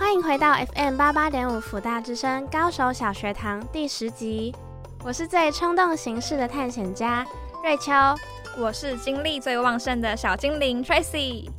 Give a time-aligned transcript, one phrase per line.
[0.00, 4.52] 欢迎回到 FM 八八点五辅大之声高手小学堂第十集。
[5.04, 7.24] 我是最冲动行事的探险家
[7.62, 7.92] 瑞秋，
[8.58, 11.50] 我是精力最旺盛的小精灵 Tracy，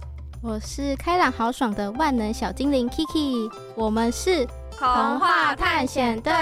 [0.41, 3.48] 我是开朗豪爽的万能小精灵 Kiki。
[3.75, 4.89] 我们是童
[5.20, 6.34] 话探险队。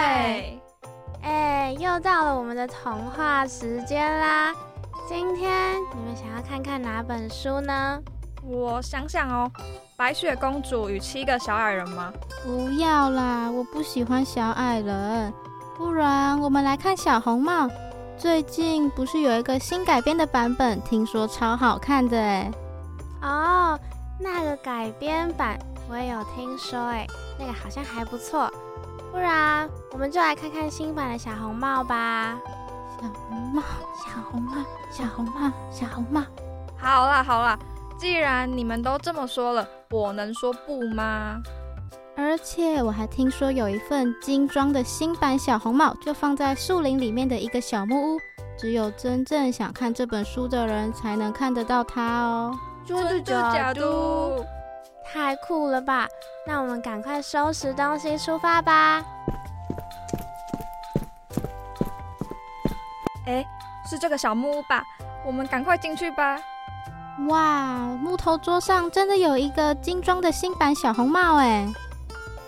[1.21, 4.55] 哎，又到了我们的童话时间啦！
[5.05, 7.99] 今天你们想要看看哪本书呢？
[8.43, 9.51] 我想想哦，
[9.95, 12.11] 《白雪公主与七个小矮人》吗？
[12.43, 15.33] 不要啦，我不喜欢小矮人。
[15.77, 17.69] 不然我们来看小红帽。
[18.17, 22.51] 最近不是有一个新改编的版本，听说超好看的哎。
[23.21, 23.79] 哦，
[24.19, 25.57] 那个改编版
[25.89, 28.51] 我也有听说哎，那个好像还不错。
[29.11, 32.37] 不然，我们就来看看新版的小红帽吧。
[33.01, 33.63] 小红帽，
[33.95, 34.57] 小红帽，
[34.91, 36.21] 小红帽，小红帽。
[36.77, 37.57] 好啦好啦，
[37.99, 41.41] 既然你们都这么说了，我能说不吗？
[42.15, 48.17] 而且我还听说有一份精装的新版小红帽，就放在树林里面的一个小木屋，
[48.57, 52.57] 只有真正想看这本书的人才能看得到它哦。
[52.85, 54.47] 真的假的？
[55.11, 56.07] 太酷了吧！
[56.47, 59.03] 那我们赶快收拾东西出发吧。
[63.25, 63.45] 哎，
[63.89, 64.83] 是这个小木屋吧？
[65.25, 66.39] 我们赶快进去吧。
[67.27, 67.67] 哇，
[68.01, 71.67] 木头桌上真的有一个精装的新版小红帽哎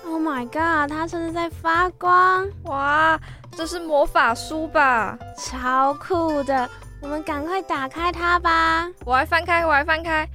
[0.06, 2.48] ！Oh my god，它甚至在发光！
[2.64, 3.20] 哇，
[3.56, 5.18] 这是魔法书吧？
[5.38, 6.70] 超酷的！
[7.02, 8.88] 我们赶快打开它吧。
[9.06, 10.28] 我来翻开，我来翻开。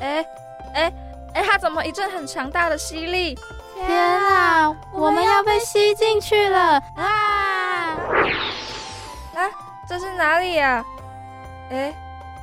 [0.00, 0.24] 哎，
[0.74, 0.92] 哎。
[1.34, 3.36] 哎，它怎么一阵很强大的吸力？
[3.74, 6.80] 天啊，我们要被吸进去了！
[6.96, 7.96] 啊！
[9.34, 9.50] 啊，
[9.88, 10.84] 这是哪里呀？
[11.70, 11.92] 哎，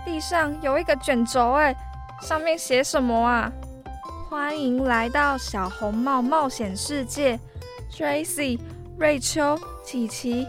[0.05, 1.75] 地上有一个卷轴，哎，
[2.21, 3.51] 上面写什么啊？
[4.29, 7.39] 欢迎来到小红帽冒险世界
[7.91, 8.59] ，Tracy、
[8.97, 10.47] 瑞秋、琪琪，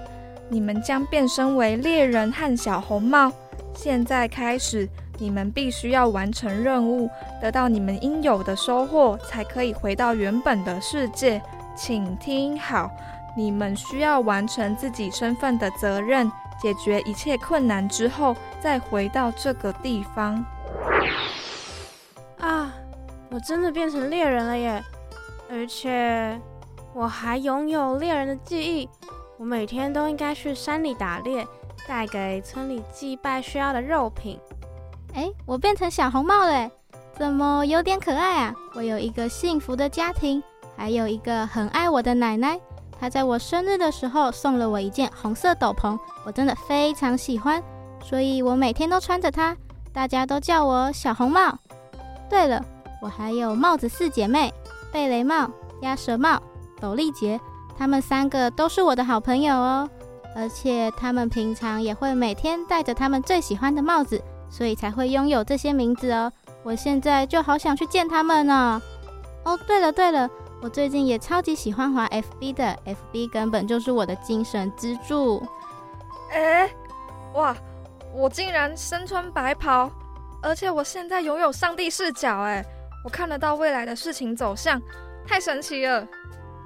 [0.48, 3.32] 你们将变身为猎人和小红帽。
[3.74, 4.88] 现在开始。
[5.18, 7.08] 你们必须要完成任务，
[7.40, 11.40] 得到你们应有的收获，才可以回到原本的世界。
[11.76, 12.90] 请听好，
[13.36, 16.28] 你们需要完成自己身份的责任，
[16.60, 20.44] 解决一切困难之后，再回到这个地方。
[22.38, 22.72] 啊，
[23.30, 24.82] 我真的变成猎人了耶！
[25.50, 26.40] 而且
[26.94, 28.88] 我还拥有猎人的记忆。
[29.38, 31.46] 我每天都应该去山里打猎，
[31.88, 34.38] 带给村里祭拜需要的肉品。
[35.14, 36.70] 哎，我变成小红帽了，
[37.14, 38.54] 怎么有点可爱啊？
[38.74, 40.42] 我有一个幸福的家庭，
[40.76, 42.58] 还有一个很爱我的奶奶。
[43.00, 47.60] 她在我生日的时候送了我一件红色斗篷，我真的非常喜欢，
[48.02, 49.56] 所以我每天都穿着它。
[49.92, 51.58] 大家都叫我小红帽。
[52.28, 52.64] 对了，
[53.00, 54.52] 我还有帽子四姐妹：
[54.92, 55.50] 贝雷帽、
[55.82, 56.40] 鸭舌帽、
[56.80, 57.40] 斗笠杰，
[57.78, 59.88] 她们三个都是我的好朋友哦。
[60.34, 64.22] 而且她们平常也会每天戴着她们最喜欢的帽子。
[64.50, 66.30] 所以才会拥有这些名字哦！
[66.62, 68.82] 我现在就好想去见他们呢。
[69.44, 70.28] 哦，对了对了，
[70.60, 75.42] 我最近也超级喜欢滑 FB 的，FB 根本就是我的精神支柱。
[76.32, 76.70] 哎，
[77.32, 77.56] 哇！
[78.14, 79.90] 我竟然身穿白袍，
[80.42, 82.64] 而且我现在拥有上帝视角，哎，
[83.04, 84.80] 我看得到未来的事情走向，
[85.26, 86.06] 太神奇了！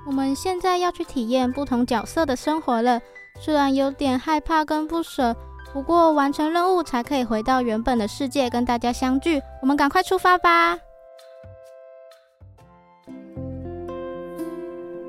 [0.06, 3.00] 我们现在要去体验不同角色的生活了，
[3.40, 5.34] 虽然有点害怕跟不舍。
[5.72, 10.78] 不过完成任务才可以回到原本的世界跟大家相聚，我们赶快出发吧！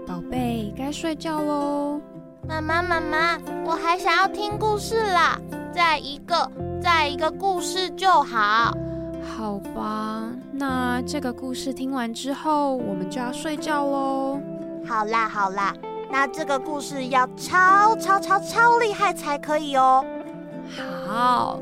[0.05, 2.01] 宝贝，该睡觉喽。
[2.45, 5.39] 妈妈，妈妈，我还想要听故事啦！
[5.77, 6.51] 再一个，
[6.81, 8.75] 再一个故事就好。
[9.37, 14.41] 好吧，那这个故事听完之后，我们就要睡觉喽。
[14.87, 15.75] 好啦，好啦，
[16.11, 20.03] 那这个故事要超超超超厉害才可以哦。
[21.05, 21.61] 好，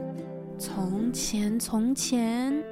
[0.58, 2.64] 从前从前，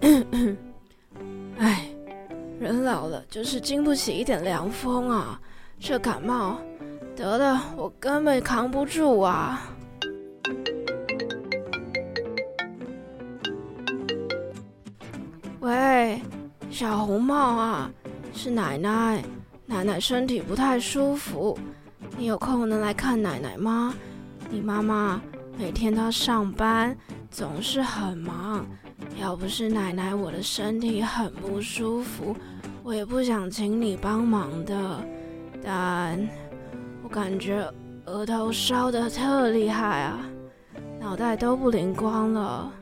[1.58, 1.86] 哎，
[2.58, 5.40] 人老了就是经不起一点凉风啊！
[5.80, 6.58] 这感冒
[7.16, 9.72] 得了，我根本扛不住啊！
[15.60, 16.20] 喂，
[16.70, 17.90] 小红帽啊！
[18.34, 19.24] 是奶奶，
[19.66, 21.58] 奶奶身体不太舒服，
[22.16, 23.94] 你有空能来看奶奶吗？
[24.50, 25.20] 你妈妈
[25.58, 26.96] 每天都上班，
[27.30, 28.66] 总是很忙。
[29.18, 32.36] 要不是奶奶，我的身体很不舒服，
[32.82, 35.02] 我也不想请你帮忙的。
[35.64, 36.18] 但
[37.02, 37.64] 我感觉
[38.06, 40.20] 额头烧得特厉害啊，
[41.00, 42.72] 脑袋都不灵光了。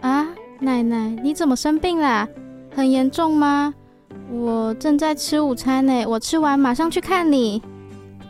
[0.00, 0.26] 啊，
[0.58, 2.28] 奶奶，你怎么生病啦？
[2.74, 3.74] 很严重吗？
[4.30, 7.62] 我正在吃午餐呢，我吃完马上去看你。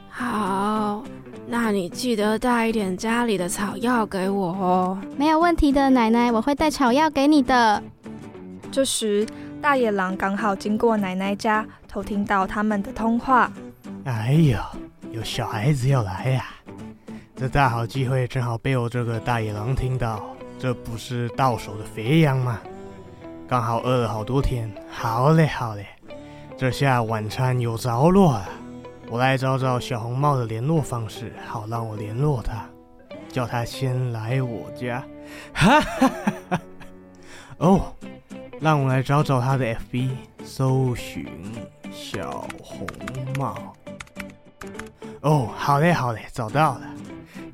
[0.09, 1.03] 好。
[1.45, 4.99] 那你记得带一点家里的草药给我哦。
[5.19, 7.83] 没有问题的，奶奶，我会带草药给你的。
[8.71, 9.27] 这时，
[9.61, 13.53] 大野狼刚好经过奶奶家，偷听到他们的通话。
[14.07, 14.59] 哎呦，
[15.11, 16.47] 有小孩子要来呀！
[17.37, 20.25] 这大好机会正好被我这个大野狼听到，
[20.59, 22.59] 这不是到手的肥羊吗？
[23.47, 25.85] 刚好饿了好多天，好嘞好嘞，
[26.57, 28.49] 这下晚餐有着落了！
[29.11, 32.65] 我来找找小红帽的联络方式，好让我联络他，
[33.29, 35.05] 叫他先来我家。
[35.53, 36.61] 哈哈哈哈！
[37.59, 37.95] 哦，
[38.61, 40.09] 让我来找找他的 FB，
[40.43, 41.29] 搜寻
[41.93, 42.87] 小红
[43.39, 43.77] 帽。
[45.21, 46.83] 哦，好嘞好嘞，找到了。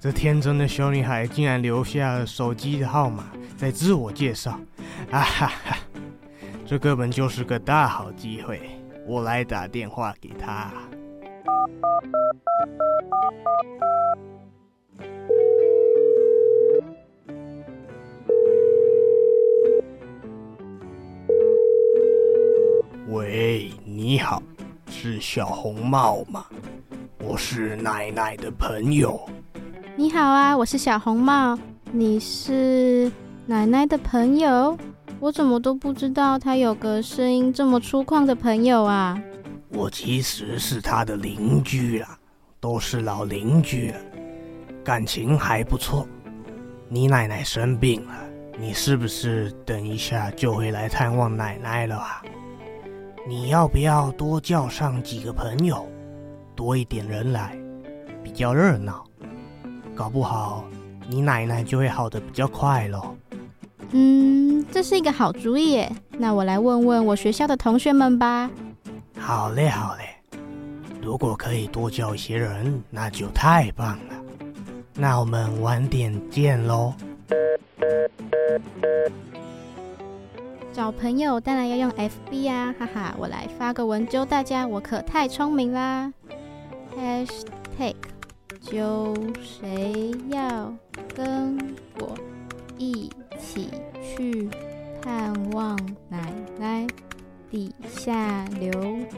[0.01, 3.25] 这天真的小女孩竟然留下了手机的号码，
[3.57, 4.59] 在自我介绍。
[5.11, 5.79] 啊哈哈！
[6.65, 8.61] 这根本就是个大好机会，
[9.07, 10.73] 我来打电话给她。
[23.11, 24.43] 喂，你好，
[24.91, 26.45] 是小红帽吗？
[27.25, 29.19] 我是奶奶的朋友。
[29.97, 31.59] 你好啊，我是小红帽。
[31.91, 33.11] 你是
[33.47, 34.77] 奶奶的朋友？
[35.21, 39.19] 我怎么都不知道她有个声音这么粗犷的朋友啊。
[39.71, 42.19] 我其实是她的邻居啦，
[42.61, 43.97] 都是老邻居了，
[44.85, 46.07] 感情还不错。
[46.91, 48.13] 你奶奶生病了，
[48.61, 52.23] 你是不是等一下就会来探望奶奶了啊？
[53.29, 55.87] 你要不要多叫上几个朋友，
[56.57, 57.55] 多一点人来，
[58.25, 59.05] 比较热闹，
[59.95, 60.65] 搞不好
[61.07, 63.15] 你奶奶就会好的比较快喽。
[63.91, 65.93] 嗯，这是一个好主意耶。
[66.13, 68.51] 那我来问问我学校的同学们吧。
[69.19, 70.05] 好嘞，好嘞。
[71.03, 74.15] 如果可以多叫一些人，那就太棒了。
[74.95, 76.95] 那我们晚点见喽。
[80.79, 83.13] 找朋友当然要用 FB 啊，哈哈！
[83.19, 86.13] 我来发个文揪大家，我可太聪明啦。
[86.97, 87.97] Hashtag
[88.61, 90.73] 揪谁要
[91.17, 91.59] 跟
[91.99, 92.17] 我
[92.77, 93.11] 一
[93.41, 93.71] 起
[94.01, 94.49] 去
[95.03, 95.77] 探望
[96.09, 96.87] 奶奶？
[97.51, 98.71] 底下留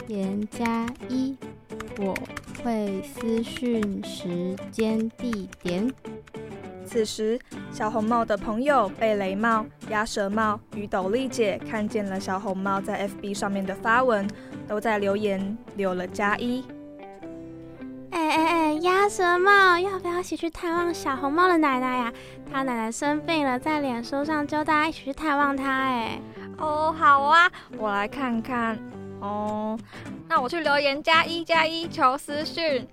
[0.09, 1.37] 言加一，
[1.99, 2.17] 我
[2.65, 5.93] 会私讯时间地点。
[6.91, 7.39] 此时，
[7.71, 14.29] 小红帽的朋友贝雷帽、鸭舌帽与斗笠姐看见了小红帽在 FB 上面的发文，
[14.67, 16.65] 都在留言留了加一。
[18.11, 22.13] 哎哎哎，鸭舌帽，要不要一起去探望小红帽的奶奶呀？
[22.51, 25.71] 她奶奶生病了，在脸书上叫大家一起去探望她。
[25.71, 26.21] 哎。
[26.59, 27.49] 哦，好啊，
[27.79, 28.77] 我来看看。
[29.21, 29.79] 哦，
[30.29, 32.85] 那我去留言加一加一求私讯。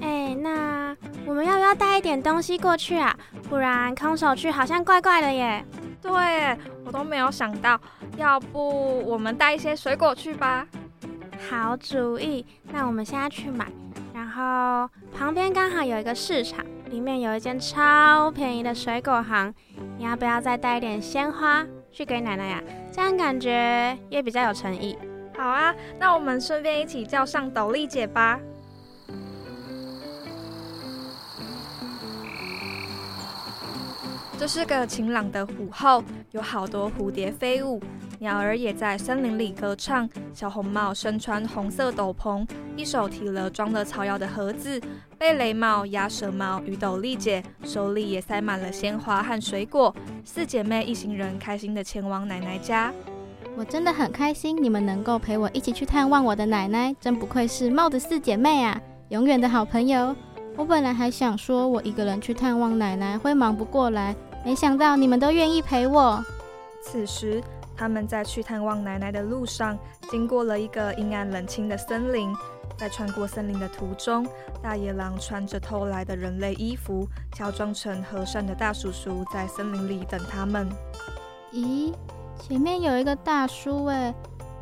[0.00, 0.96] 哎，那
[1.26, 3.16] 我们要不要带一点东西过去啊？
[3.48, 5.64] 不然空手去好像怪怪的耶。
[6.02, 7.78] 对，我都没有想到。
[8.16, 10.66] 要不我们带一些水果去吧？
[11.48, 12.44] 好主意。
[12.72, 13.66] 那我们现在去买。
[14.12, 19.54] 然后旁边刚好有一个市场，里面有一间超便宜的水果行。
[19.98, 22.62] 你要不要再带一点鲜花去给奶奶呀？
[22.92, 24.98] 这样感觉也比较有诚意。
[25.36, 28.38] 好啊，那我们顺便一起叫上斗笠姐吧。
[34.40, 37.78] 这是个晴朗的午后，有好多蝴蝶飞舞，
[38.20, 40.08] 鸟儿也在森林里歌唱。
[40.32, 44.80] 小红帽身穿红色斗篷，一手提了装了草药的盒子。
[45.18, 49.94] 贝雷帽、鸭舌帽与斗笠姐手里也塞满了鲜花和水果。
[50.24, 52.90] 四姐妹一行人开心地前往奶奶家。
[53.58, 58.80] 我真的很开心，你们能够陪我一起去探望我的奶奶，真不愧是帽子四姐妹啊，
[59.10, 60.16] 永远的好朋友。
[60.56, 64.16] 我本来还想说，我一个人去探望奶奶会忙不过来。
[64.44, 66.24] 没想到你们都愿意陪我。
[66.82, 67.42] 此时，
[67.76, 69.78] 他们在去探望奶奶的路上，
[70.10, 72.34] 经过了一个阴暗冷清的森林。
[72.78, 74.26] 在穿过森林的途中，
[74.62, 80.66] 大野狼穿着偷来的人类衣服，乔装成和善的大叔叔，在森林里等他们。
[81.52, 81.92] 咦，
[82.40, 84.14] 前面有一个大叔哎，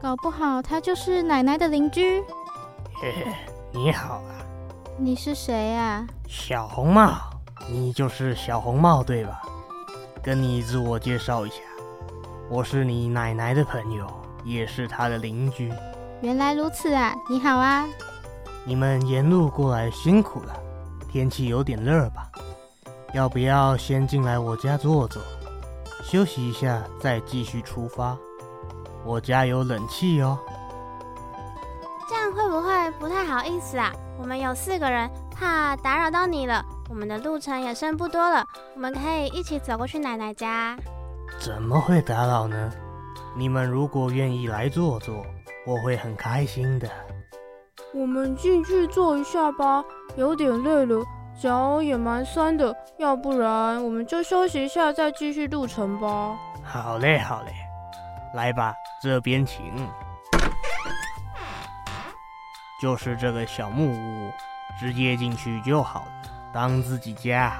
[0.02, 2.20] 搞不好他就是奶奶的邻居。
[3.00, 3.32] 嘿嘿，
[3.72, 4.42] 你好啊，
[4.98, 6.04] 你是谁啊？
[6.26, 7.16] 小红帽，
[7.70, 9.40] 你就是小红帽对吧？
[10.22, 11.56] 跟你自我介绍一下，
[12.50, 14.06] 我是你奶奶的朋友，
[14.44, 15.72] 也是她的邻居。
[16.20, 17.86] 原来如此啊，你好啊。
[18.64, 20.54] 你们沿路过来辛苦了，
[21.10, 22.28] 天气有点热吧？
[23.14, 25.22] 要不要先进来我家坐坐，
[26.02, 28.16] 休息一下再继续出发？
[29.04, 30.38] 我家有冷气哦。
[32.08, 33.92] 这样会不会不太好意思啊？
[34.18, 36.64] 我们有四个人，怕打扰到你了。
[36.88, 40.76] 我们的路程也剩不多了，我们可以一起走过去奶奶家。
[41.38, 42.72] 怎么会打扰呢？
[43.36, 45.24] 你们如果愿意来坐坐，
[45.66, 46.88] 我会很开心的。
[47.94, 49.84] 我们进去坐一下吧，
[50.16, 51.04] 有点累了，
[51.40, 52.74] 脚也蛮酸的。
[52.98, 56.36] 要不然我们就休息一下，再继续路程吧。
[56.64, 57.52] 好嘞，好嘞，
[58.34, 59.60] 来吧，这边请。
[62.80, 64.32] 就是这个小木屋，
[64.78, 66.06] 直接进去就好了，
[66.52, 67.56] 当自己家。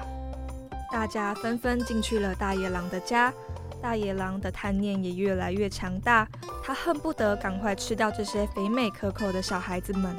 [0.91, 3.33] 大家纷纷进去了大野狼的家。
[3.81, 6.27] 大野狼的贪念也越来越强大，
[6.65, 10.17] 他恨不得赶快吃掉这些肥美可口的小孩子们。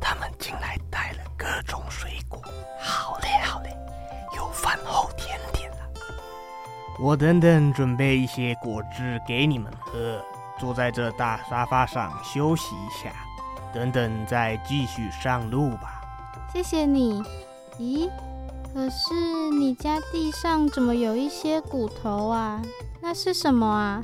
[0.00, 2.40] 他们进来带了各种水果，
[2.80, 3.76] 好嘞好嘞，
[4.34, 5.76] 有饭后甜点了。
[6.98, 10.24] 我等等准备一些果汁给你们喝，
[10.58, 13.12] 坐在这大沙发上休息一下，
[13.74, 15.99] 等等再继续上路吧。
[16.52, 17.22] 谢谢你。
[17.78, 18.10] 咦？
[18.72, 19.14] 可是
[19.58, 22.62] 你家地上怎么有一些骨头啊？
[23.00, 24.02] 那是什么啊？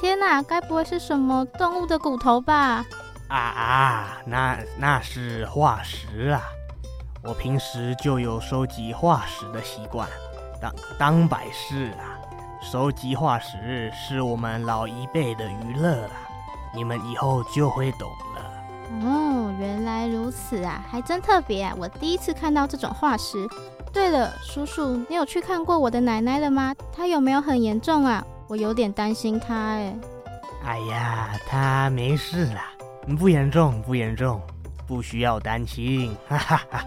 [0.00, 2.84] 天哪，该不会是什么动物的骨头吧？
[3.28, 6.42] 啊啊，那那是化石啊！
[7.24, 10.08] 我平时就有收集化石的习惯，
[10.62, 12.14] 当当摆饰啊，
[12.62, 16.10] 收集化石是我们老一辈的娱乐了，
[16.72, 18.37] 你们以后就会懂了。
[19.02, 21.74] 哦，原来如此啊，还真特别啊！
[21.78, 23.46] 我第一次看到这种化石。
[23.92, 26.74] 对了，叔叔，你有去看过我的奶奶了吗？
[26.92, 28.24] 她有没有很严重啊？
[28.48, 29.96] 我有点担心她哎。
[30.64, 32.70] 哎呀，她没事啦，
[33.18, 34.40] 不严重，不严重，
[34.86, 36.16] 不需要担心。
[36.28, 36.84] 哈哈哈。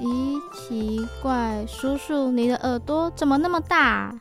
[0.00, 4.12] 咦，奇怪，叔叔，你的耳朵怎么那么大？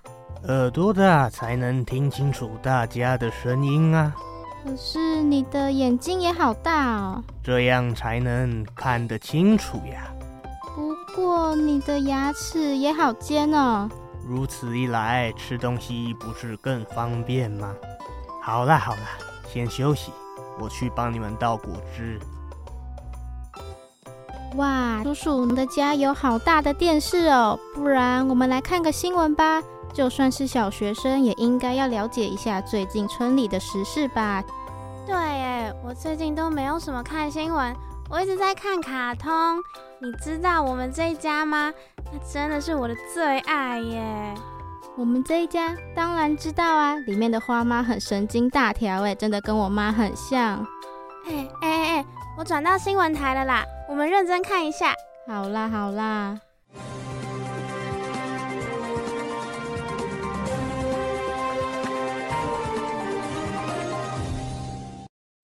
[0.47, 4.13] 耳朵大才能听清楚大家的声音啊。
[4.63, 10.13] 可是你的眼睛也好大哦，这样才能看得清楚呀。
[10.75, 13.89] 不过你的牙齿也好尖哦，
[14.25, 17.73] 如此一来，吃东西不是更方便吗？
[18.41, 19.01] 好啦好啦，
[19.51, 20.11] 先休息，
[20.59, 22.19] 我去帮你们倒果汁。
[24.55, 29.61] 哇，叔叔，你的家有好大的电视哦，不然我们来看个新闻吧。
[29.93, 34.43] 就算是小学生，也应该要了解一下最近村里的时事吧。
[35.05, 37.75] 对耶，我最近都没有什么看新闻。
[38.09, 39.31] 我一直在看卡通，
[39.99, 41.71] 你知道我们这一家吗？
[42.11, 44.35] 那真的是我的最爱耶！
[44.97, 50.65] 我们这一家当然知道啊，里面的花妈很神经大条哎，真的跟我妈很像。
[51.25, 52.05] 哎哎哎哎，
[52.37, 54.93] 我转到新闻台了啦，我们认真看一下。
[55.27, 56.37] 好啦好啦。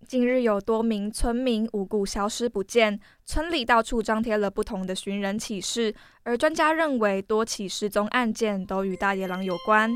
[0.08, 9.94] 近日有多名村民无故消失不见，村里到处张贴了不同的寻人启事，而专家认为多起失踪案件都与大野狼有关。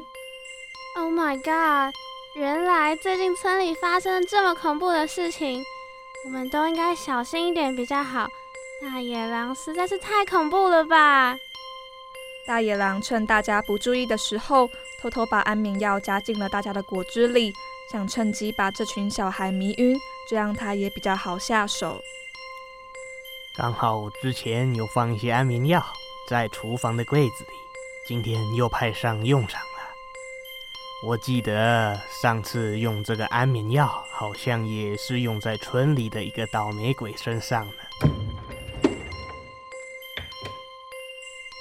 [0.98, 1.96] Oh my god！
[2.36, 5.64] 原来最近村里发生了这么恐怖的事情，
[6.26, 8.28] 我们都应该小心一点比较好。
[8.82, 11.38] 大野狼实在是太恐怖了吧！
[12.46, 14.68] 大野狼趁大家不注意的时候，
[15.02, 17.54] 偷偷把安眠药加进了大家的果汁里。
[17.92, 22.02] 想趁机把这群小孩迷晕，这样他也比较好下手。
[23.54, 25.86] 刚好之前有放一些安眠药
[26.26, 27.52] 在厨房的柜子里，
[28.08, 29.68] 今天又派上用场了。
[31.06, 37.74] 我记得上次用这个安眠药，好像也是用在村里的一个倒霉鬼身上呢。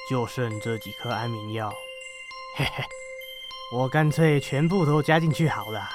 [0.08, 1.75] 就剩这几颗安眠药，
[2.54, 2.84] 嘿嘿，
[3.72, 5.90] 我干脆全部都加进去好了。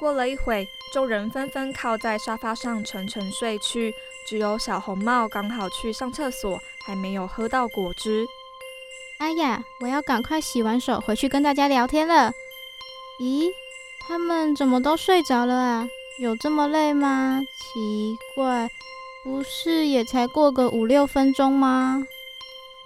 [0.00, 3.94] 过了一会，众人纷纷靠在沙发上沉沉睡去，
[4.26, 8.24] 只有小红帽刚好去上厕所，还没有喝到果汁。
[9.18, 12.32] 哎呀，我要赶快洗完手回去跟大家聊天了。
[13.20, 13.50] 咦，
[14.08, 15.86] 他们怎么都睡着了啊？
[16.18, 17.38] 有这么累吗？
[17.58, 18.70] 奇怪，
[19.22, 22.02] 不是也才过个五六分钟吗？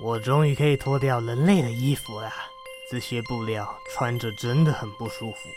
[0.01, 2.33] 我终于可以脱掉人类的衣服了，
[2.91, 5.49] 这些布料穿着真的很不舒服。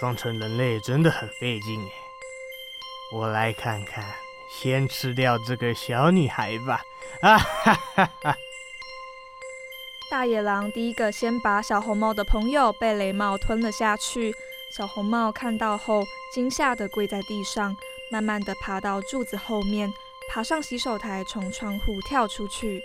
[0.00, 1.92] 装成人类真的很费劲哎。
[3.12, 4.02] 我来看看，
[4.50, 6.82] 先吃掉这个小女孩吧。
[7.20, 8.36] 啊哈哈哈！
[10.10, 14.34] 大野狼第一个先把小红帽的朋友贝雷帽吞了下去。
[14.74, 16.02] 小红帽看到后，
[16.32, 17.76] 惊吓地跪在地上，
[18.10, 19.92] 慢慢地爬到柱子后面，
[20.30, 22.80] 爬上洗手台，从窗户跳出去。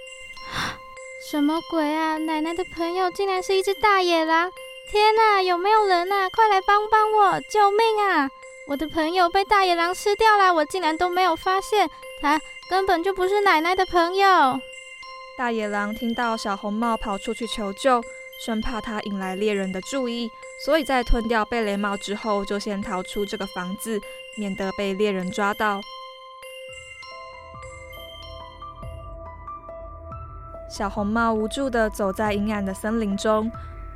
[1.31, 2.17] 什么鬼啊！
[2.17, 4.51] 奶奶的朋友竟然是一只大野狼！
[4.92, 6.30] 天哪，有没有人啊？
[6.30, 7.42] 快来帮帮我！
[7.50, 8.30] 救命啊！
[8.68, 11.89] 我的朋友被大野狼吃掉了，我竟然都没有发现，
[12.22, 12.39] 他
[12.70, 14.60] 根本就不是奶奶的朋友。
[15.38, 18.01] 大野狼听到小红帽跑出去求救，
[18.46, 20.30] 生怕他引来猎人的注意，
[20.63, 24.00] 所以在吞掉贝雷帽之后，就先逃出这个房子，
[24.38, 25.82] 免得被猎人抓到。
[30.70, 33.51] 小红帽无助地走在阴暗的森林中，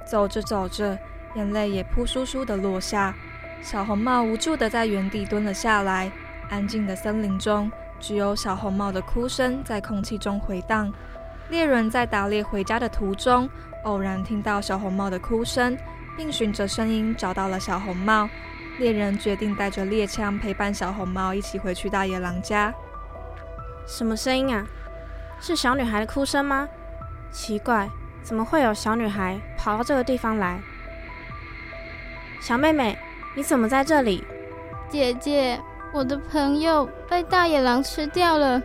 [0.09, 0.97] 走着走着，
[1.35, 3.13] 眼泪也扑簌簌地落下。
[3.61, 6.11] 小红帽无助地在原地蹲了下来。
[6.49, 10.91] 安静的森林中，只有小红帽的哭声在空气中回荡。
[11.49, 13.47] 猎人在打猎回家的途中，
[13.83, 15.77] 偶然听到小红帽的哭声，
[16.17, 18.27] 并循着声音找到了小红帽。
[18.79, 22.73] 猎人决定带着猎枪陪伴小红帽一起回去大野狼家。
[23.85, 24.65] 什么声音啊？
[25.39, 26.67] 是小女孩的哭声吗？
[27.31, 27.87] 奇怪，
[28.21, 30.59] 怎么会有小女孩跑到这个地方来？
[32.41, 32.97] 小妹妹，
[33.35, 34.23] 你怎么在这里？
[34.89, 35.59] 姐姐，
[35.91, 38.61] 我的朋友被大野狼吃掉了，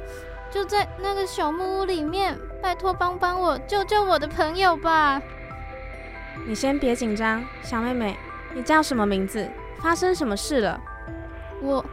[0.50, 2.38] 就在那个小木屋里面。
[2.62, 5.20] 拜托，帮帮我，救救我的朋友吧！
[6.46, 8.16] 你先别紧张，小妹妹，
[8.54, 9.46] 你叫什么名字？
[9.82, 10.80] 发生什么事了？
[11.61, 11.84] 我，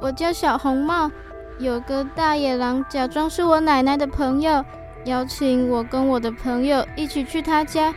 [0.00, 1.10] 我叫小红帽。
[1.58, 4.64] 有个大野狼假装是我奶奶的朋友，
[5.04, 7.94] 邀请我跟我的朋友一起去他家，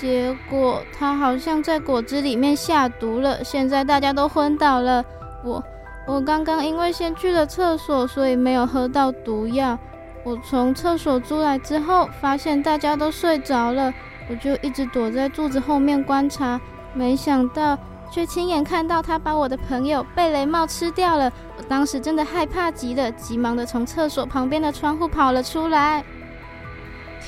[0.00, 5.04] 结果他好像在果汁里面下毒了，现在大家都昏倒了。
[5.44, 5.62] 我
[6.06, 9.78] 我刚刚因为先去了厕所，所以没有喝到毒药。
[10.24, 13.92] 我从厕所出来之后，发现大家都睡着了，
[14.28, 16.60] 我就一直躲在柱子后面观察，
[16.94, 17.78] 没想到。
[18.10, 26.02] 却亲眼看到他把我的朋友贝雷帽吃掉了，我当时真的害怕极了，急忙的从厕所旁边的窗户跑了出来。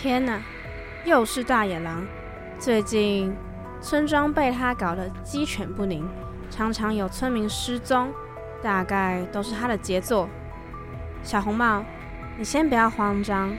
[0.02, 0.40] 天哪，
[1.04, 2.06] 又是大野狼！
[2.58, 3.36] 最近
[3.82, 6.08] 村庄被他搞得鸡犬不宁，
[6.48, 8.10] 常常有村民失踪，
[8.62, 10.26] 大概都是他的杰作。
[11.22, 11.84] 小红帽，
[12.38, 13.54] 你先不要慌张。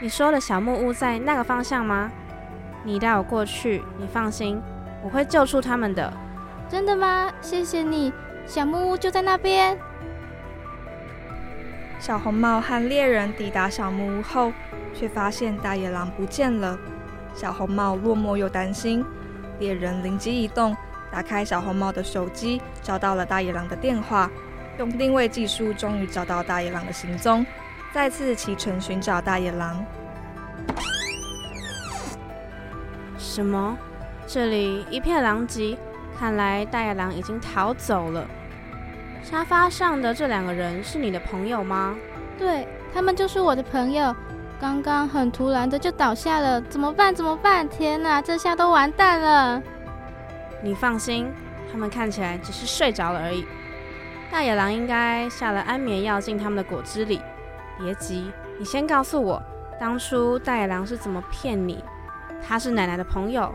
[0.00, 2.10] 你说的小木屋在那个方向吗？
[2.82, 4.58] 你带我过去，你放心。
[5.04, 6.10] 我会救出他们的。
[6.66, 7.30] 真的吗？
[7.42, 8.10] 谢谢你。
[8.46, 9.78] 小木屋就在那边。
[11.98, 14.52] 小红帽和猎人抵达小木屋后，
[14.94, 16.78] 却发现大野狼不见了。
[17.34, 19.04] 小红帽落寞又担心。
[19.58, 20.76] 猎人灵机一动，
[21.10, 24.30] 打开小红帽的手机，找到了大野狼的电话，
[24.78, 27.44] 用定位技术终于找到大野狼的行踪，
[27.92, 29.84] 再次启程寻找大野狼。
[33.18, 33.76] 什么？
[34.26, 35.78] 这里一片狼藉，
[36.18, 38.26] 看来大野狼已经逃走了。
[39.28, 41.96] 沙发上的这两个人是你的朋友吗？
[42.38, 44.14] 对，他们就是我的朋友。
[44.60, 47.12] 刚刚很突然的就倒下了，怎么办？
[47.12, 47.68] 怎么办？
[47.68, 49.60] 天哪，这下都完蛋了。
[50.62, 51.28] 你放心，
[51.72, 53.44] 他们看起来只是睡着了而已。
[54.30, 57.20] 大野狼应该下了安眠药进他们的果汁里。
[57.80, 59.42] 别急，你先告诉我，
[59.80, 61.82] 当初大野狼是怎么骗你？
[62.46, 63.52] 他是奶奶的朋友。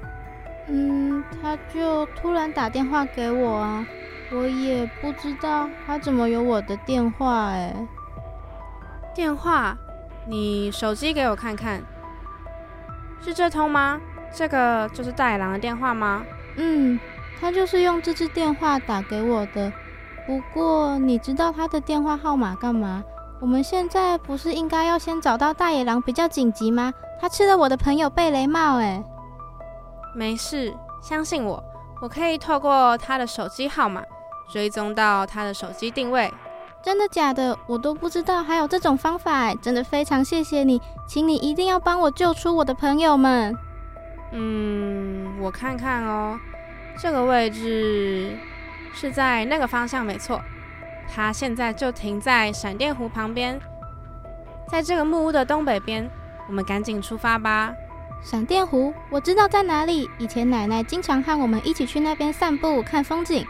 [0.67, 3.87] 嗯，他就突然打电话给我啊，
[4.33, 7.75] 我也不知道他怎么有我的电话哎。
[9.13, 9.75] 电话？
[10.25, 11.81] 你手机给我看看，
[13.21, 13.99] 是这通吗？
[14.33, 16.23] 这个就是大野狼的电话吗？
[16.55, 16.97] 嗯，
[17.39, 19.71] 他就是用这支电话打给我的。
[20.25, 23.03] 不过你知道他的电话号码干嘛？
[23.41, 26.93] 我们现在不是应该要先找到大野狼比较紧急吗？
[27.19, 29.03] 他吃了我的朋友贝雷帽哎。
[30.15, 31.61] 没事，相信我，
[32.01, 34.01] 我可以透过他的手机号码
[34.51, 36.31] 追踪到他的手机定位。
[36.83, 37.57] 真的假的？
[37.67, 43.55] 我都不知道还有这种方法，真的非常谢谢你，请你一定要帮我救出我的朋友们。
[44.31, 46.39] 嗯，我看看哦，
[46.99, 48.35] 这个位置
[48.93, 50.41] 是在那个方向，没错。
[51.13, 53.59] 他现在就停在闪电湖旁边，
[54.67, 56.09] 在这个木屋的东北边。
[56.47, 57.71] 我们赶紧出发吧。
[58.23, 60.09] 闪电湖，我知道在哪里。
[60.17, 63.45] 以前奶奶经常和我们一起去那边散步看风景。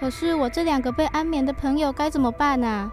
[0.00, 2.92] 可是我这两个被安眠的朋友该怎么办呢？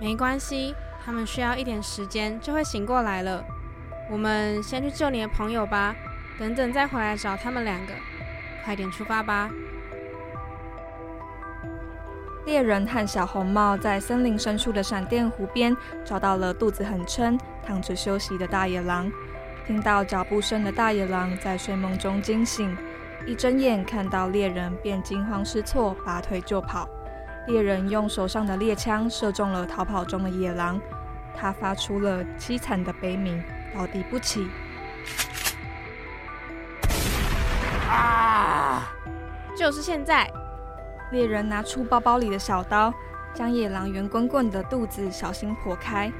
[0.00, 3.44] 没关系，他们需要一点时间就会醒过来了。
[4.10, 5.94] 我们先去救你的朋友吧，
[6.38, 7.92] 等等再回来找他们两个。
[8.64, 9.50] 快点出发吧。
[12.44, 19.10] 猎人和小红帽在森林深处的闪电湖边找到了肚子很撑、躺着休息的大野狼。
[19.66, 22.74] 听到脚步声的大野狼在睡梦中惊醒，
[23.26, 26.88] 一睁眼看到猎人便惊慌失措，拔腿就跑。
[27.46, 30.80] 猎人用手上的猎枪射中了逃跑中的野狼，
[31.34, 33.42] 他发出了凄惨的悲鸣，
[33.74, 34.48] 倒地不起。
[37.88, 38.94] 啊！
[39.56, 40.30] 就是现在！
[41.10, 42.92] 猎人拿出包包里的小刀，
[43.32, 46.12] 将野狼圆滚滚的肚子小心剖开，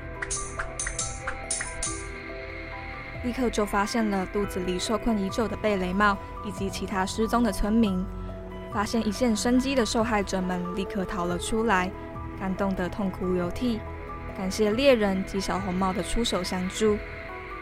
[3.25, 8.05] 立刻就发现了肚子里受困已久的贝雷帽以及其他失踪的村民。
[8.73, 11.91] 发现一线生机的受害者们立刻逃了出来，
[12.39, 13.81] 感动得痛哭流涕，
[14.37, 16.97] 感谢猎人及小红帽的出手相助。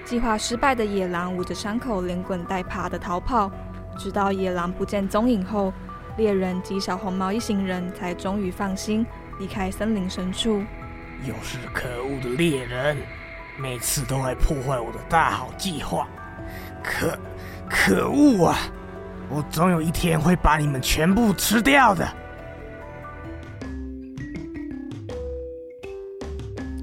[0.05, 3.51] 计划失败的野狼捂着伤口，连滚带爬的逃跑，
[3.97, 5.73] 直到野狼不见踪影后。
[6.17, 9.05] 猎人及小红帽一行人才终于放心
[9.39, 10.63] 离开森林深处。
[11.25, 12.97] 又是可恶的猎人，
[13.59, 16.09] 每次都来破坏我的大好计划。
[16.83, 17.19] 可
[17.69, 18.59] 可恶啊！
[19.29, 22.09] 我总有一天会把你们全部吃掉的。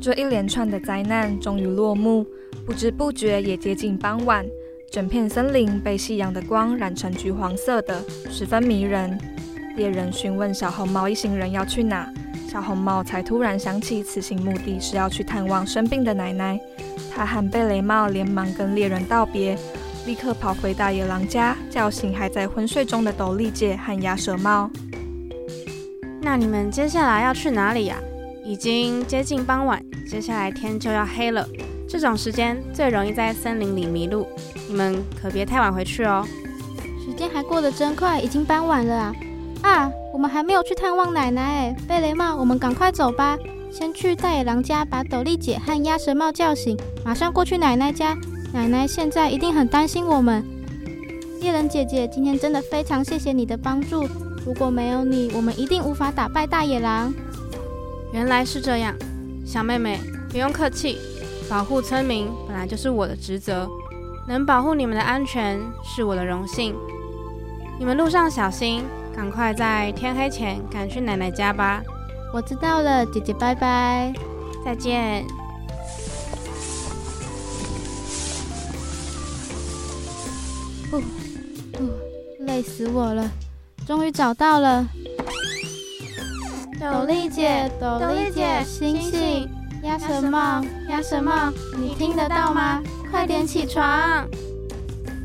[0.01, 2.25] 这一连串的灾难终于落幕，
[2.65, 4.45] 不知不觉也接近傍晚。
[4.91, 9.17] 整片森林被夕阳的光染成橘黄色的，十分迷人。
[9.77, 12.13] 猎人询问小红帽一行人要去哪，
[12.53, 16.59] 小红帽才突然想起此行目的是要去探望生病的奶奶。
[17.11, 19.57] 他和贝雷帽连忙跟猎人道别，
[20.05, 24.69] 立刻跑回大野狼家，叫醒还在昏睡中的斗笠姐和鸭舌帽。
[26.21, 27.97] 那你们接下来要去哪里呀？
[28.45, 31.47] 已经接近傍晚，接下来天就要黑了。
[31.89, 34.27] 这种时间最容易在森林里迷路。
[34.69, 36.23] 你们可别太晚回去哦。
[37.03, 39.15] 时间还过得真快，已经傍晚了啊！
[39.63, 41.75] 啊，我们还没有去探望奶奶诶。
[41.87, 43.37] 贝雷帽，我们赶快走吧，
[43.71, 48.15] 先去大野狼家把斗笠姐和鸭舌帽叫醒，马上过去奶奶家。
[48.53, 50.45] 奶奶现在一定很担心我们。
[51.39, 54.07] 猎人姐姐，今天真的非常谢谢你的帮助，
[54.45, 57.13] 如果没有你，我们一定无法打败大野狼。
[58.11, 58.93] 原来是这样，
[59.45, 59.99] 小妹妹
[60.29, 60.97] 不用客气，
[61.49, 63.67] 保护村民本来就是我的职责。
[64.27, 66.75] 能保护你们的安全是我的荣幸。
[67.79, 68.83] 你们路上小心，
[69.15, 71.81] 赶快在天黑前赶去奶奶家吧。
[72.33, 74.11] 我知道了，姐姐，拜拜，
[74.65, 75.23] 再见。
[80.91, 81.01] 哦，
[81.73, 81.89] 哦，
[82.39, 83.29] 累死我了，
[83.85, 84.87] 终于找到了。
[86.79, 89.49] 斗笠姐，斗笠姐，醒醒！
[89.83, 92.81] 鸭舌帽，鸭舌帽，你听得到吗？
[93.11, 94.27] 快点起床！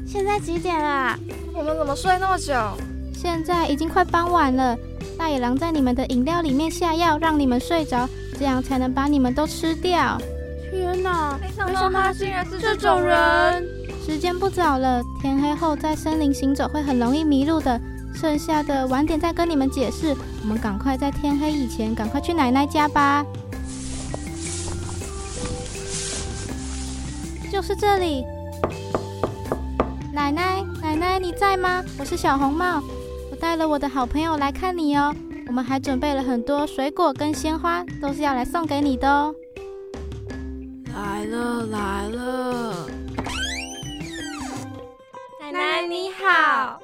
[0.07, 1.18] 现在几点了？
[1.55, 2.55] 我们怎么睡那么久？
[3.20, 4.78] 现在已经快傍晚了。
[5.18, 10.16] 大野狼在你们的饮料里面下药，让你们睡着，这样才能把你们都吃掉。
[10.70, 11.37] 天哪！
[11.40, 13.66] 没想到他竟然是这种人。
[14.07, 17.81] 时间不早了，天黑后在森林行走会很容易迷路的。
[18.14, 20.14] 剩下的晚点再跟你们解释。
[20.42, 23.26] 我们赶快在天黑以前赶快去奶奶家吧。
[27.50, 28.24] 就是这里，
[30.12, 31.83] 奶奶，奶奶你在吗？
[31.98, 32.97] 我是小红帽，我
[33.40, 35.14] 带了我的好朋友来看你哦。
[35.46, 39.35] 我们还准备了很多水果跟鲜花，都是要来送给你的哦。
[40.94, 42.87] 来了来了，
[45.40, 46.79] 奶奶你好，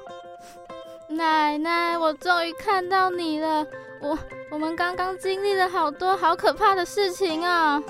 [1.09, 3.65] 奶奶，我终于看到你了。
[4.01, 4.17] 我
[4.51, 7.81] 我们刚刚经历了好多好可怕的事情啊。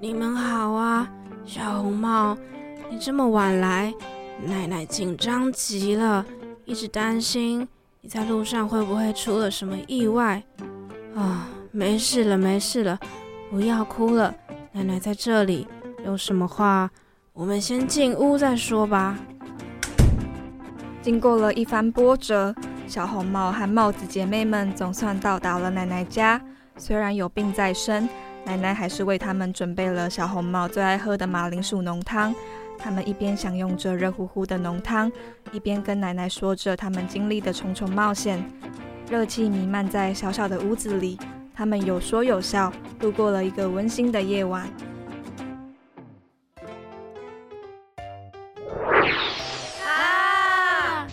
[0.00, 1.08] 你们好啊。
[1.46, 2.36] 小红帽，
[2.90, 3.92] 你这么晚来，
[4.42, 6.24] 奶奶紧张极了，
[6.64, 7.68] 一直担心
[8.04, 10.42] 你在路上会不会出了什么意外。
[11.16, 13.00] 啊，没事了，没事了，
[13.50, 14.34] 不要哭了，
[14.72, 15.66] 奶奶在这里，
[16.04, 16.90] 有什么话
[17.32, 19.18] 我们先进屋再说吧。
[21.00, 22.54] 经过了一番波折，
[22.86, 26.38] 小红帽和帽子姐妹们总算到达了奶奶家，
[26.76, 28.06] 虽然有病在身。
[28.44, 32.34] 奶奶还是为他们准备了小红帽最爱喝的马铃薯浓汤。
[32.78, 35.10] 他们一边享用着热乎乎的浓汤，
[35.52, 38.44] 一边跟奶奶说着他们经历的重重冒险。
[39.08, 41.18] 热气弥漫在小小的屋子里，
[41.54, 44.68] 他们有说有笑，度过了一个温馨的夜晚。
[49.86, 51.06] 啊！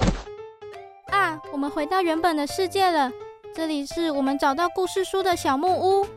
[1.12, 1.42] 啊！
[1.52, 3.12] 我们回到原本的世界了。
[3.54, 6.08] 这里是我们找到故事书的小木屋。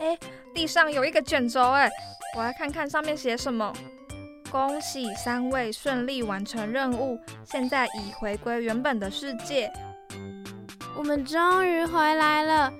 [0.00, 0.18] 哎，
[0.54, 1.90] 地上有一个卷轴，哎，
[2.36, 3.72] 我来看看上面写什么。
[4.54, 9.68] 恭喜三位顺利完成任务，现在已回归原本的世界。
[10.96, 12.72] 我们终于回来了，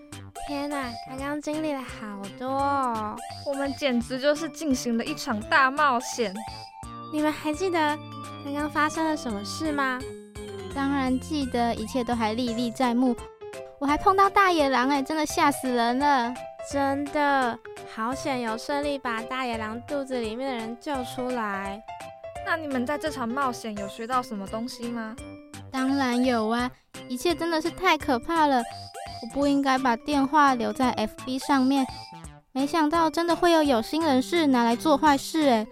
[0.47, 6.33] 天哪，刚刚经历了好多哦，我们简直就是进行了一场大冒险。
[7.13, 7.99] 你们还记得
[8.45, 9.99] 刚刚发生了什么事吗？
[10.77, 13.17] 当然记得，一切都还历历在目。
[13.81, 16.33] 我还碰到大野狼哎，真的吓死人了！
[16.73, 17.59] 真的，
[17.95, 21.83] 好险有顺利把大野狼肚子里面的人救出来。
[22.47, 25.15] 那你们在这场冒险有学到什么东西吗？
[25.71, 26.71] 当然有啊，
[27.09, 28.59] 一切真的是太可怕了。
[28.59, 31.87] 我不应该把电话留在 FB 上面，
[32.53, 35.67] 没想到真的会有有心人士拿来做坏事诶，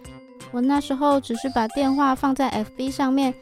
[0.51, 3.35] 我那时候只是把电话放在 FB 上面，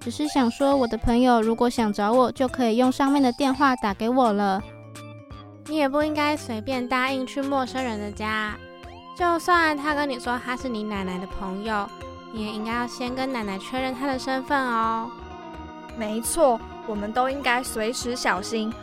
[0.00, 4.62] 只是想说我的朋友如果想找我，就可以用上面的电话打给我了。
[5.70, 8.56] 你也不应该随便答应去陌生人的家，
[9.16, 11.88] 就算他跟你说他是你奶奶的朋友，
[12.32, 15.08] 你也应该要先跟奶奶确认他的身份哦。
[15.96, 18.74] 没错，我们都应该随时小心。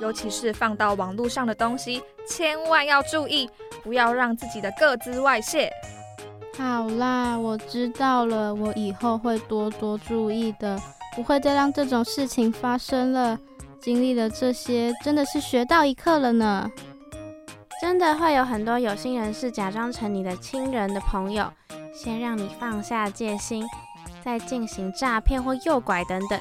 [0.00, 3.50] 尤其是放到网络上的东西，千万要注意，
[3.82, 5.68] 不要让自己的个资外泄。
[6.56, 10.80] 好啦，我知道了，我以后会多多注意的，
[11.16, 13.36] 不会再让这种事情发生了。
[13.86, 16.68] 经历了这些，真的是学到一课了呢。
[17.80, 21.48] 真的会有很多有心人士假装成你的亲人的朋友，
[21.94, 23.64] 先让你放下戒心，
[24.24, 26.40] 再进行诈骗或诱拐等等。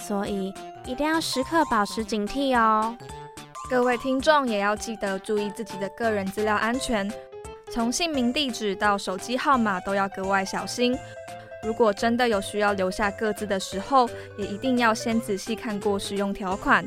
[0.00, 0.52] 所以
[0.84, 2.96] 一定要时刻保持警惕哦！
[3.70, 7.08] 各位听众也要记得注意自己的个人资料安全，
[7.70, 10.98] 从姓名、地址到手机号码都要格外小心。
[11.62, 16.86] 如果真的有需要留下各自的时候，也一定要先仔细看过使用条款。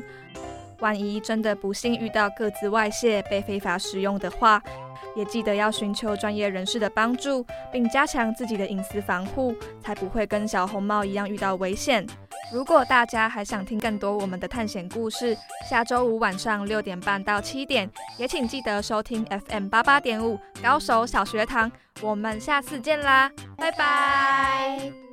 [0.80, 4.60] 万一真的不幸遇到各自外泄被非法使用的话，
[5.14, 12.04] 也记得要寻求专业人士的帮助，并加强自己的隐私防护，才不会跟小红帽一样遇到危险。
[12.52, 15.36] 如果大家还想听更多我们的探险故事，
[15.70, 21.70] 下周五晚上六点半到七点，也请记得收听 FM 八八点五高手小学堂。
[22.02, 25.03] 我们下次见啦，拜拜。